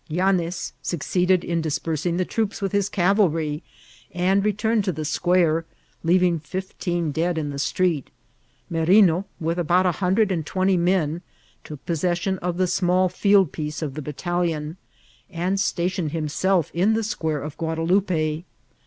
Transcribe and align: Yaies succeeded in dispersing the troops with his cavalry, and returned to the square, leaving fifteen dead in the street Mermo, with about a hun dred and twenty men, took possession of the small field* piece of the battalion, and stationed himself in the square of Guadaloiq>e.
Yaies 0.09 0.71
succeeded 0.81 1.43
in 1.43 1.61
dispersing 1.61 2.17
the 2.17 2.25
troops 2.25 2.59
with 2.59 2.71
his 2.71 2.89
cavalry, 2.89 3.61
and 4.11 4.43
returned 4.43 4.83
to 4.83 4.91
the 4.91 5.05
square, 5.05 5.63
leaving 6.03 6.39
fifteen 6.39 7.11
dead 7.11 7.37
in 7.37 7.51
the 7.51 7.59
street 7.59 8.09
Mermo, 8.67 9.25
with 9.39 9.59
about 9.59 9.85
a 9.85 9.91
hun 9.91 10.15
dred 10.15 10.31
and 10.31 10.43
twenty 10.43 10.75
men, 10.75 11.21
took 11.63 11.85
possession 11.85 12.39
of 12.39 12.57
the 12.57 12.65
small 12.65 13.09
field* 13.09 13.51
piece 13.51 13.83
of 13.83 13.93
the 13.93 14.01
battalion, 14.01 14.75
and 15.29 15.59
stationed 15.59 16.13
himself 16.13 16.71
in 16.73 16.93
the 16.95 17.03
square 17.03 17.43
of 17.43 17.55
Guadaloiq>e. 17.59 18.43